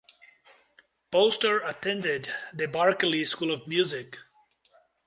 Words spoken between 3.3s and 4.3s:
of Music.